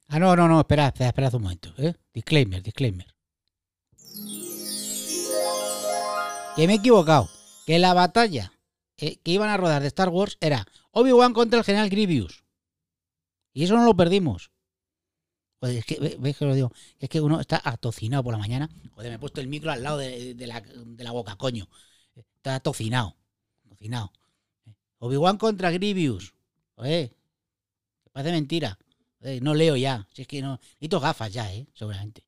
Ah, 0.08 0.18
no, 0.18 0.34
no, 0.36 0.48
no, 0.48 0.60
espera, 0.60 0.88
espera, 0.88 1.08
espera 1.08 1.30
un 1.32 1.42
momento. 1.42 1.72
¿eh? 1.78 1.94
Disclaimer, 2.12 2.62
disclaimer. 2.62 3.13
Que 6.56 6.66
me 6.66 6.74
he 6.74 6.76
equivocado. 6.76 7.28
Que 7.66 7.78
la 7.78 7.94
batalla 7.94 8.52
eh, 8.96 9.16
que 9.16 9.32
iban 9.32 9.50
a 9.50 9.56
rodar 9.56 9.82
de 9.82 9.88
Star 9.88 10.08
Wars 10.08 10.38
era 10.40 10.66
Obi-Wan 10.92 11.32
contra 11.32 11.58
el 11.58 11.64
general 11.64 11.90
Grievous. 11.90 12.44
Y 13.52 13.64
eso 13.64 13.76
no 13.76 13.84
lo 13.84 13.96
perdimos. 13.96 14.52
Joder, 15.60 15.78
es 15.78 15.84
que, 15.84 16.16
¿ves 16.18 16.36
que 16.36 16.44
lo 16.44 16.54
digo? 16.54 16.72
Es 16.98 17.08
que 17.08 17.20
uno 17.20 17.40
está 17.40 17.60
atocinado 17.64 18.22
por 18.22 18.32
la 18.32 18.38
mañana. 18.38 18.68
Joder, 18.92 19.10
me 19.10 19.16
he 19.16 19.18
puesto 19.18 19.40
el 19.40 19.48
micro 19.48 19.72
al 19.72 19.82
lado 19.82 19.98
de, 19.98 20.34
la, 20.46 20.60
de 20.60 21.04
la, 21.04 21.10
boca, 21.10 21.36
coño. 21.36 21.68
Está 22.14 22.56
atocinado. 22.56 23.16
Atocinado. 23.66 24.12
Obi-Wan 24.98 25.38
contra 25.38 25.70
Grievous. 25.72 26.34
Joder, 26.76 27.16
parece 28.12 28.32
mentira. 28.32 28.78
No 29.40 29.54
leo 29.54 29.74
ya. 29.76 30.06
Si 30.12 30.22
es 30.22 30.28
que 30.28 30.42
no. 30.42 30.60
Necesito 30.74 31.00
gafas 31.00 31.32
ya, 31.32 31.52
¿eh? 31.52 31.66
Seguramente. 31.74 32.26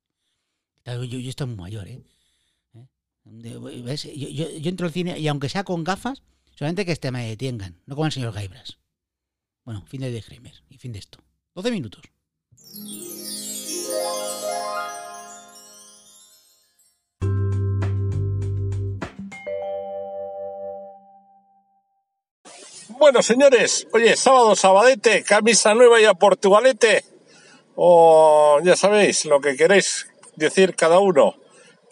Yo, 0.85 1.05
yo 1.05 1.31
estoy 1.31 1.47
muy 1.47 1.57
mayor, 1.57 1.87
¿eh? 1.87 2.03
Yo, 3.29 4.69
entro 4.71 4.87
al 4.87 4.93
cine 4.93 5.19
y 5.19 5.29
aunque 5.29 5.49
sea 5.49 5.65
con 5.65 5.83
gafas, 5.83 6.23
solamente 6.55 6.87
que 6.87 6.93
este 6.93 7.11
me 7.11 7.29
detengan. 7.29 7.81
No 7.87 7.97
como 7.97 8.07
el 8.07 8.13
señor 8.13 8.33
Gaibras. 8.33 8.79
Bueno, 9.65 9.85
fin 9.87 10.01
de 10.01 10.13
disclaimer 10.13 10.55
y 10.69 10.79
fin 10.79 10.93
de 10.93 11.01
esto. 11.01 11.19
12 11.55 11.71
minutos. 11.73 12.03
Bueno, 22.99 23.23
señores, 23.23 23.87
oye, 23.93 24.17
sábado, 24.17 24.55
sabadete, 24.57 25.23
camisa 25.23 25.75
nueva 25.75 26.01
y 26.01 26.05
a 26.05 26.15
Portugalete. 26.15 27.05
O 27.75 28.59
ya 28.65 28.77
sabéis 28.77 29.27
lo 29.27 29.41
que 29.41 29.57
queréis 29.57 30.07
decir 30.37 30.75
cada 30.75 30.99
uno. 31.01 31.35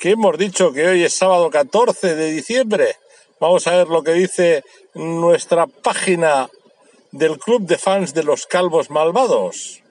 Que 0.04 0.10
hemos 0.10 0.36
dicho 0.36 0.70
que 0.70 0.86
hoy 0.86 1.02
es 1.02 1.14
sábado 1.14 1.48
14 1.48 2.14
de 2.14 2.30
diciembre. 2.30 2.96
Vamos 3.40 3.66
a 3.66 3.74
ver 3.74 3.88
lo 3.88 4.02
que 4.02 4.12
dice 4.12 4.62
nuestra 4.92 5.66
página 5.66 6.50
del 7.10 7.38
Club 7.38 7.62
de 7.62 7.78
Fans 7.78 8.12
de 8.12 8.22
los 8.22 8.44
Calvos 8.44 8.90
Malvados. 8.90 9.82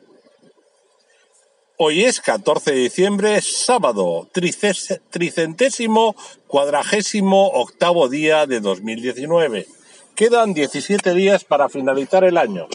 Hoy 1.78 2.04
es 2.04 2.22
14 2.22 2.74
de 2.74 2.78
diciembre, 2.78 3.42
sábado, 3.42 4.30
tricentésimo, 5.10 6.16
cuadragésimo, 6.46 7.48
octavo 7.48 8.08
día 8.08 8.46
de 8.46 8.60
2019. 8.60 9.66
Quedan 10.14 10.54
17 10.54 11.12
días 11.16 11.44
para 11.44 11.70
finalizar 11.70 12.24
el 12.24 12.38
año. 12.38 12.68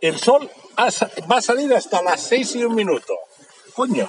El 0.00 0.20
sol 0.20 0.48
va 0.78 1.36
a 1.38 1.42
salir 1.42 1.74
hasta 1.74 2.00
las 2.00 2.20
6 2.20 2.54
y 2.54 2.64
un 2.64 2.76
minuto. 2.76 3.12
Coño. 3.74 4.08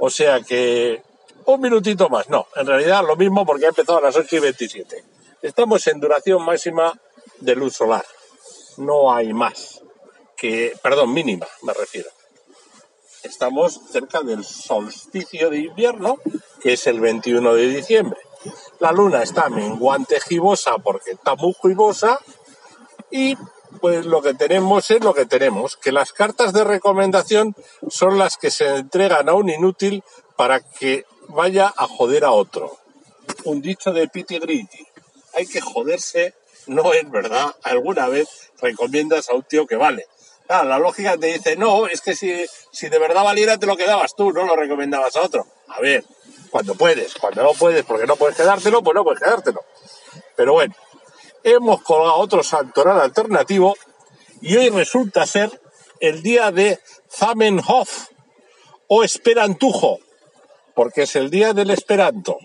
O 0.00 0.08
sea 0.08 0.40
que 0.40 1.02
un 1.44 1.60
minutito 1.60 2.08
más. 2.08 2.28
No, 2.28 2.46
en 2.56 2.66
realidad 2.66 3.04
lo 3.06 3.16
mismo 3.16 3.44
porque 3.44 3.66
ha 3.66 3.68
empezado 3.68 3.98
a 3.98 4.02
las 4.02 4.16
8 4.16 4.36
y 4.36 4.38
27. 4.40 5.04
Estamos 5.42 5.86
en 5.86 6.00
duración 6.00 6.42
máxima 6.42 6.98
de 7.38 7.54
luz 7.54 7.76
solar. 7.76 8.04
No 8.78 9.12
hay 9.12 9.32
más. 9.32 9.82
Que, 10.36 10.74
perdón, 10.82 11.12
mínima 11.12 11.46
me 11.62 11.74
refiero. 11.74 12.08
Estamos 13.22 13.78
cerca 13.92 14.22
del 14.22 14.44
solsticio 14.44 15.50
de 15.50 15.58
invierno, 15.58 16.18
que 16.62 16.72
es 16.72 16.86
el 16.86 17.00
21 17.00 17.54
de 17.54 17.68
diciembre. 17.68 18.18
La 18.78 18.92
luna 18.92 19.22
está 19.22 19.50
menguante 19.50 20.18
gibosa 20.20 20.78
porque 20.78 21.10
está 21.10 21.34
muy 21.34 21.54
gibosa 21.60 22.18
y 23.10 23.36
pues 23.80 24.06
lo 24.06 24.22
que 24.22 24.34
tenemos 24.34 24.90
es 24.90 25.02
lo 25.02 25.14
que 25.14 25.26
tenemos, 25.26 25.76
que 25.76 25.92
las 25.92 26.12
cartas 26.12 26.52
de 26.52 26.64
recomendación 26.64 27.54
son 27.88 28.18
las 28.18 28.36
que 28.36 28.50
se 28.50 28.66
entregan 28.76 29.28
a 29.28 29.34
un 29.34 29.48
inútil 29.48 30.02
para 30.36 30.60
que 30.60 31.04
vaya 31.28 31.72
a 31.76 31.86
joder 31.86 32.24
a 32.24 32.32
otro. 32.32 32.76
Un 33.44 33.62
dicho 33.62 33.92
de 33.92 34.08
Pity 34.08 34.38
Gritty. 34.38 34.86
Hay 35.34 35.46
que 35.46 35.60
joderse, 35.60 36.34
no 36.66 36.92
es 36.92 37.08
verdad. 37.10 37.54
Alguna 37.62 38.08
vez 38.08 38.50
recomiendas 38.60 39.30
a 39.30 39.34
un 39.34 39.42
tío 39.44 39.66
que 39.66 39.76
vale. 39.76 40.06
La 40.48 40.80
lógica 40.80 41.16
te 41.16 41.28
dice, 41.28 41.54
no, 41.54 41.86
es 41.86 42.00
que 42.00 42.16
si, 42.16 42.44
si 42.72 42.88
de 42.88 42.98
verdad 42.98 43.22
valiera 43.22 43.56
te 43.56 43.66
lo 43.66 43.76
quedabas 43.76 44.16
tú, 44.16 44.32
no 44.32 44.44
lo 44.46 44.56
recomendabas 44.56 45.14
a 45.14 45.22
otro. 45.22 45.46
A 45.68 45.80
ver, 45.80 46.04
cuando 46.50 46.74
puedes, 46.74 47.14
cuando 47.14 47.44
no 47.44 47.52
puedes, 47.54 47.84
porque 47.84 48.06
no 48.06 48.16
puedes 48.16 48.36
quedártelo, 48.36 48.82
pues 48.82 48.96
no 48.96 49.04
puedes 49.04 49.20
quedártelo. 49.20 49.64
Pero 50.34 50.54
bueno, 50.54 50.74
hemos 51.44 51.82
colgado 51.82 52.16
otro 52.16 52.42
santoral 52.42 53.00
alternativo 53.00 53.76
y 54.40 54.56
hoy 54.56 54.70
resulta 54.70 55.26
ser 55.26 55.60
el 56.00 56.22
día 56.22 56.50
de 56.50 56.80
Zamenhof 57.10 58.08
o 58.88 59.04
Esperantujo, 59.04 59.98
porque 60.74 61.02
es 61.02 61.16
el 61.16 61.30
día 61.30 61.52
del 61.52 61.70
Esperanto. 61.70 62.38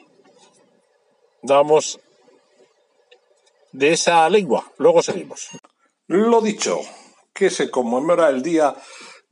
Damos 1.42 2.00
de 3.72 3.94
esa 3.94 4.30
lengua, 4.30 4.72
luego 4.78 5.02
seguimos. 5.02 5.50
Lo 6.08 6.42
dicho, 6.42 6.80
que 7.34 7.50
se 7.50 7.70
conmemora 7.70 8.30
el 8.30 8.42
día 8.42 8.76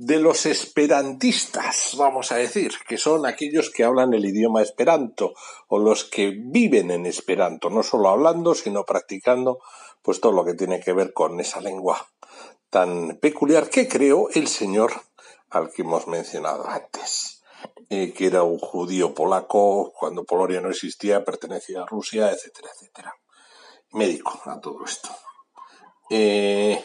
de 0.06 0.20
los 0.20 0.46
esperantistas, 0.46 1.96
vamos 1.98 2.32
a 2.32 2.36
decir, 2.36 2.74
que 2.88 2.98
son 2.98 3.26
aquellos 3.26 3.70
que 3.70 3.84
hablan 3.84 4.14
el 4.14 4.26
idioma 4.26 4.62
esperanto 4.62 5.34
o 5.68 5.80
los 5.80 6.04
que 6.04 6.34
viven 6.36 6.92
en 6.92 7.06
esperanto, 7.06 7.70
no 7.70 7.84
solo 7.84 8.10
hablando, 8.10 8.54
sino 8.56 8.86
practicando 8.86 9.60
pues 10.02 10.20
todo 10.20 10.34
lo 10.34 10.44
que 10.44 10.56
tiene 10.56 10.82
que 10.82 10.94
ver 10.94 11.14
con 11.14 11.40
esa 11.40 11.62
lengua 11.62 12.08
tan 12.74 13.20
peculiar 13.22 13.70
que 13.70 13.88
creó 13.88 14.30
el 14.34 14.48
señor 14.48 14.94
al 15.52 15.72
que 15.72 15.84
hemos 15.84 16.08
mencionado 16.08 16.68
antes, 16.68 17.44
eh, 17.88 18.12
que 18.12 18.26
era 18.26 18.42
un 18.42 18.58
judío 18.58 19.14
polaco 19.14 19.94
cuando 19.94 20.24
Polonia 20.24 20.60
no 20.60 20.72
existía, 20.72 21.24
pertenecía 21.24 21.84
a 21.84 21.86
Rusia, 21.86 22.32
etcétera, 22.32 22.70
etcétera. 22.74 23.14
Médico 23.92 24.42
a 24.46 24.60
todo 24.60 24.84
esto. 24.84 25.10
Eh, 26.10 26.84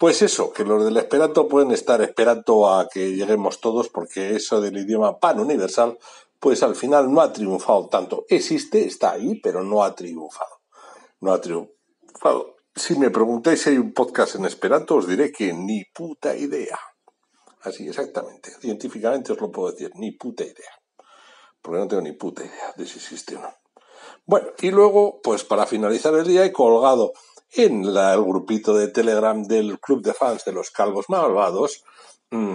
pues 0.00 0.22
eso, 0.22 0.52
que 0.52 0.64
los 0.64 0.84
del 0.84 0.96
esperanto 0.96 1.46
pueden 1.46 1.70
estar 1.70 2.02
esperando 2.02 2.68
a 2.68 2.88
que 2.88 3.14
lleguemos 3.14 3.60
todos, 3.60 3.88
porque 3.88 4.34
eso 4.34 4.60
del 4.60 4.78
idioma 4.78 5.20
pan 5.20 5.38
universal, 5.38 5.96
pues 6.40 6.64
al 6.64 6.74
final 6.74 7.12
no 7.12 7.20
ha 7.20 7.32
triunfado 7.32 7.86
tanto. 7.88 8.24
Existe, 8.28 8.84
está 8.84 9.12
ahí, 9.12 9.38
pero 9.40 9.62
no 9.62 9.84
ha 9.84 9.94
triunfado. 9.94 10.62
No 11.20 11.32
ha 11.32 11.40
triunfado 11.40 12.56
si 12.74 12.98
me 12.98 13.10
preguntáis 13.10 13.62
si 13.62 13.70
hay 13.70 13.78
un 13.78 13.92
podcast 13.92 14.36
en 14.36 14.44
Esperanto, 14.44 14.96
os 14.96 15.06
diré 15.06 15.32
que 15.32 15.52
ni 15.52 15.84
puta 15.84 16.36
idea. 16.36 16.78
Así, 17.62 17.86
exactamente. 17.88 18.50
Científicamente 18.60 19.32
os 19.32 19.40
lo 19.40 19.50
puedo 19.50 19.72
decir, 19.72 19.90
ni 19.96 20.12
puta 20.12 20.44
idea. 20.44 20.72
Porque 21.60 21.78
no 21.78 21.88
tengo 21.88 22.02
ni 22.02 22.12
puta 22.12 22.42
idea 22.42 22.72
de 22.76 22.86
si 22.86 22.98
existe 22.98 23.36
o 23.36 23.40
no. 23.40 23.54
Bueno, 24.24 24.48
y 24.60 24.70
luego, 24.70 25.20
pues 25.22 25.44
para 25.44 25.66
finalizar 25.66 26.14
el 26.14 26.26
día 26.26 26.44
he 26.44 26.52
colgado 26.52 27.12
en 27.52 27.92
la- 27.94 28.14
el 28.14 28.22
grupito 28.22 28.74
de 28.74 28.88
Telegram 28.88 29.42
del 29.44 29.78
Club 29.80 30.02
de 30.02 30.14
Fans 30.14 30.44
de 30.44 30.52
los 30.52 30.70
Calvos 30.70 31.06
Malvados 31.08 31.84
mm, 32.30 32.54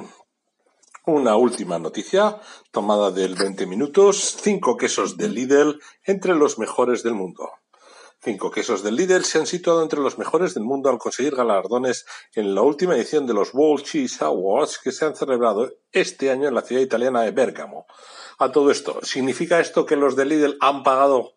una 1.07 1.35
última 1.35 1.77
noticia 1.77 2.39
tomada 2.71 3.11
del 3.11 3.35
20 3.35 3.67
minutos. 3.67 4.37
Cinco 4.41 4.75
quesos 4.77 5.17
de 5.17 5.29
Lidl 5.29 5.79
entre 6.03 6.33
los 6.33 6.57
mejores 6.57 7.03
del 7.03 7.13
mundo. 7.13 7.51
Cinco 8.23 8.49
quesos 8.49 8.81
del 8.81 8.95
Lidl 8.95 9.23
se 9.23 9.37
han 9.37 9.45
situado 9.45 9.83
entre 9.83 9.99
los 9.99 10.17
mejores 10.17 10.55
del 10.55 10.63
mundo 10.63 10.89
al 10.89 10.97
conseguir 10.97 11.35
galardones 11.35 12.05
en 12.33 12.55
la 12.55 12.61
última 12.63 12.95
edición 12.95 13.27
de 13.27 13.35
los 13.35 13.53
World 13.53 13.85
Cheese 13.85 14.23
Awards 14.23 14.79
que 14.79 14.91
se 14.91 15.05
han 15.05 15.15
celebrado 15.15 15.71
este 15.91 16.31
año 16.31 16.47
en 16.47 16.55
la 16.55 16.63
ciudad 16.63 16.81
italiana 16.81 17.21
de 17.21 17.29
Bérgamo. 17.31 17.85
A 18.39 18.51
todo 18.51 18.71
esto, 18.71 18.99
¿significa 19.03 19.59
esto 19.59 19.85
que 19.85 19.95
los 19.95 20.15
de 20.15 20.25
Lidl 20.25 20.57
han 20.59 20.81
pagado 20.81 21.33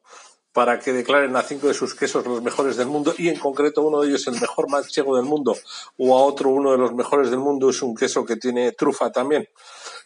para 0.58 0.80
que 0.80 0.92
declaren 0.92 1.36
a 1.36 1.42
cinco 1.42 1.68
de 1.68 1.72
sus 1.72 1.94
quesos 1.94 2.26
los 2.26 2.42
mejores 2.42 2.76
del 2.76 2.88
mundo 2.88 3.14
y 3.16 3.28
en 3.28 3.38
concreto 3.38 3.80
uno 3.82 4.00
de 4.00 4.08
ellos 4.08 4.26
el 4.26 4.40
mejor 4.40 4.68
manchego 4.68 5.14
del 5.14 5.24
mundo 5.24 5.56
o 5.96 6.18
a 6.18 6.24
otro 6.24 6.50
uno 6.50 6.72
de 6.72 6.78
los 6.78 6.92
mejores 6.94 7.30
del 7.30 7.38
mundo 7.38 7.70
es 7.70 7.80
un 7.80 7.94
queso 7.94 8.24
que 8.24 8.34
tiene 8.34 8.72
trufa 8.72 9.12
también? 9.12 9.48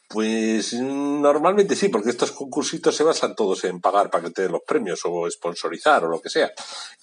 Pues 0.06 0.74
mm, 0.74 1.22
normalmente 1.22 1.74
sí, 1.74 1.88
porque 1.88 2.10
estos 2.10 2.32
concursitos 2.32 2.94
se 2.94 3.02
basan 3.02 3.34
todos 3.34 3.64
en 3.64 3.80
pagar 3.80 4.10
para 4.10 4.24
que 4.24 4.30
te 4.30 4.42
den 4.42 4.52
los 4.52 4.60
premios 4.66 5.00
o 5.06 5.26
sponsorizar 5.30 6.04
o 6.04 6.08
lo 6.10 6.20
que 6.20 6.28
sea, 6.28 6.52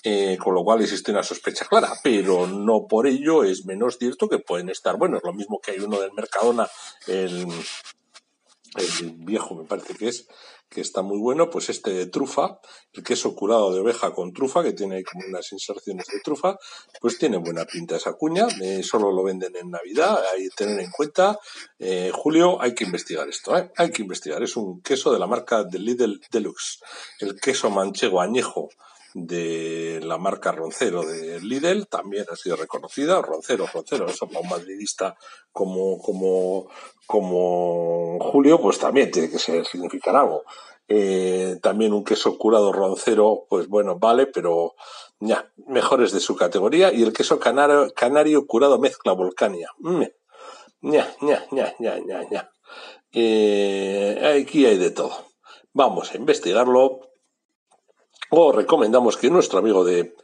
Eh, 0.03 0.37
con 0.37 0.53
lo 0.53 0.63
cual 0.63 0.81
existe 0.81 1.11
una 1.11 1.23
sospecha 1.23 1.65
clara, 1.65 1.91
pero 2.03 2.45
no 2.45 2.85
por 2.87 3.07
ello 3.07 3.43
es 3.43 3.65
menos 3.65 3.97
cierto 3.97 4.29
que 4.29 4.37
pueden 4.37 4.69
estar 4.69 4.95
buenos. 4.95 5.23
Lo 5.23 5.33
mismo 5.33 5.59
que 5.59 5.71
hay 5.71 5.79
uno 5.79 5.99
del 5.99 6.13
Mercadona, 6.13 6.69
el, 7.07 7.47
el 8.77 9.11
viejo 9.17 9.55
me 9.55 9.63
parece 9.63 9.95
que 9.95 10.09
es, 10.09 10.27
que 10.69 10.81
está 10.81 11.01
muy 11.01 11.17
bueno, 11.17 11.49
pues 11.49 11.69
este 11.69 11.91
de 11.91 12.05
trufa, 12.05 12.59
el 12.93 13.03
queso 13.03 13.35
curado 13.35 13.73
de 13.73 13.79
oveja 13.79 14.13
con 14.13 14.31
trufa, 14.33 14.63
que 14.63 14.73
tiene 14.73 15.03
como 15.03 15.25
unas 15.27 15.51
inserciones 15.51 16.05
de 16.07 16.19
trufa, 16.23 16.57
pues 17.01 17.17
tiene 17.17 17.37
buena 17.37 17.65
pinta 17.65 17.95
esa 17.95 18.13
cuña, 18.13 18.47
eh, 18.61 18.83
solo 18.83 19.11
lo 19.11 19.23
venden 19.23 19.55
en 19.55 19.71
Navidad, 19.71 20.19
hay 20.33 20.43
que 20.43 20.55
tener 20.55 20.79
en 20.79 20.91
cuenta, 20.91 21.39
eh, 21.79 22.11
Julio, 22.13 22.61
hay 22.61 22.75
que 22.75 22.83
investigar 22.83 23.27
esto, 23.27 23.57
¿eh? 23.57 23.71
hay 23.75 23.91
que 23.91 24.03
investigar, 24.03 24.43
es 24.43 24.55
un 24.55 24.81
queso 24.81 25.11
de 25.11 25.19
la 25.19 25.27
marca 25.27 25.63
de 25.63 25.79
Lidl 25.79 26.21
Deluxe, 26.31 26.79
el 27.19 27.39
queso 27.39 27.69
manchego 27.69 28.21
añejo 28.21 28.69
de 29.13 29.99
la 30.03 30.17
marca 30.17 30.51
Roncero 30.51 31.03
de 31.03 31.39
Lidl 31.41 31.87
también 31.87 32.25
ha 32.31 32.35
sido 32.35 32.55
reconocida, 32.55 33.21
Roncero, 33.21 33.65
Roncero, 33.71 34.07
eso 34.07 34.27
para 34.27 34.41
un 34.41 34.49
madridista 34.49 35.17
como, 35.51 35.99
como, 35.99 36.69
como 37.05 38.19
Julio, 38.19 38.61
pues 38.61 38.77
también 38.77 39.11
tiene 39.11 39.29
que 39.29 39.39
ser, 39.39 39.65
significar 39.65 40.15
algo. 40.15 40.43
Eh, 40.91 41.59
también 41.61 41.93
un 41.93 42.03
queso 42.03 42.35
curado 42.39 42.73
roncero, 42.73 43.45
pues 43.47 43.67
bueno, 43.67 43.99
vale, 43.99 44.25
pero 44.25 44.73
ya, 45.19 45.51
mejores 45.67 46.11
de 46.11 46.19
su 46.19 46.35
categoría. 46.35 46.91
Y 46.91 47.03
el 47.03 47.13
queso 47.13 47.39
canario, 47.39 47.93
canario 47.95 48.47
curado 48.47 48.79
mezcla 48.79 49.13
volcania. 49.13 49.69
Mm, 49.77 50.05
ña, 50.81 51.07
ña, 51.21 51.45
ña, 51.51 51.75
ña, 51.79 52.23
ña. 52.31 52.51
Eh, 53.11 54.41
aquí 54.41 54.65
hay 54.65 54.77
de 54.77 54.89
todo. 54.89 55.11
Vamos 55.73 56.11
a 56.11 56.17
investigarlo. 56.17 57.08
O 58.31 58.51
recomendamos 58.51 59.17
que 59.17 59.29
nuestro 59.29 59.59
amigo 59.59 59.83
de 59.83 60.15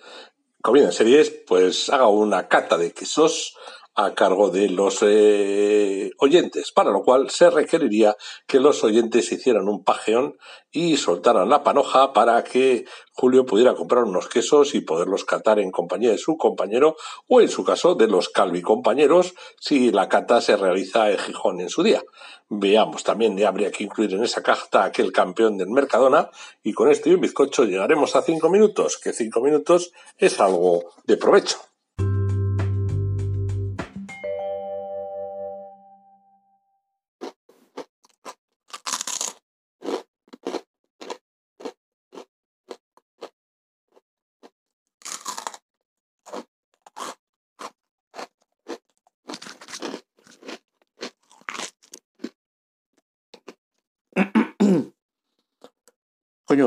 Comida 0.62 0.86
en 0.86 0.92
Series, 0.92 1.32
pues 1.48 1.90
haga 1.90 2.08
una 2.08 2.48
cata 2.48 2.78
de 2.78 2.92
quesos 2.92 3.56
a 3.96 4.14
cargo 4.14 4.50
de 4.50 4.70
los 4.70 5.00
eh, 5.02 6.12
oyentes, 6.18 6.72
para 6.74 6.92
lo 6.92 7.02
cual 7.02 7.30
se 7.30 7.50
requeriría 7.50 8.16
que 8.46 8.60
los 8.60 8.84
oyentes 8.84 9.32
hicieran 9.32 9.70
un 9.70 9.84
pajeón 9.84 10.38
y 10.72 10.98
soltaran 10.98 11.50
la 11.50 11.64
panoja 11.64 12.12
para 12.12 12.44
que 12.44 12.86
Julio 13.14 13.46
pudiera 13.46 13.74
comprar 13.74 14.04
unos 14.04 14.28
quesos 14.28 14.76
y 14.76 14.82
poderlos 14.82 15.24
catar 15.24 15.60
en 15.60 15.72
compañía 15.72 16.12
de 16.12 16.18
su 16.18 16.36
compañero 16.36 16.98
o 17.30 17.40
en 17.40 17.48
su 17.48 17.64
caso 17.64 17.96
de 17.96 18.08
los 18.08 18.28
Calvi 18.28 18.62
compañeros 18.62 19.34
si 19.62 19.92
la 19.92 20.10
cata 20.10 20.42
se 20.42 20.58
realiza 20.58 21.10
en 21.10 21.18
Gijón 21.18 21.62
en 21.62 21.70
su 21.70 21.82
día. 21.82 22.04
Veamos, 22.50 23.04
también 23.04 23.42
habría 23.46 23.72
que 23.72 23.86
incluir 23.86 24.14
en 24.14 24.24
esa 24.26 24.44
cata 24.44 24.84
aquel 24.84 25.14
campeón 25.14 25.58
del 25.58 25.70
Mercadona 25.70 26.30
y 26.62 26.74
con 26.74 26.92
esto 26.92 27.10
y 27.10 27.14
un 27.14 27.22
bizcocho 27.22 27.64
llegaremos 27.64 28.18
a 28.18 28.22
cinco 28.22 28.50
minutos, 28.50 28.98
que 28.98 29.14
cinco 29.14 29.40
minutos 29.40 29.94
es 30.18 30.40
algo 30.42 30.84
de 31.06 31.16
provecho. 31.16 31.75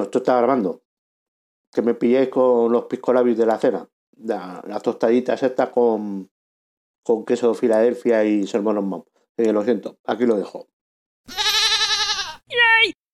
Esto 0.03 0.18
está 0.18 0.37
grabando. 0.38 0.83
Que 1.72 1.83
me 1.83 1.94
pilléis 1.94 2.29
con 2.29 2.72
los 2.72 2.85
piscolabios 2.85 3.37
de 3.37 3.46
la 3.46 3.59
cena. 3.59 3.88
La- 4.16 4.62
las 4.66 4.83
tostaditas 4.83 5.42
estas 5.42 5.70
con, 5.70 6.31
con 7.03 7.24
queso 7.24 7.55
Filadelfia 7.55 8.24
y 8.24 8.46
salmón 8.46 8.85
Mom. 8.87 9.05
Eh, 9.37 9.53
lo 9.53 9.62
siento, 9.62 9.98
aquí 10.05 10.27
lo 10.27 10.37
dejo. 10.37 10.68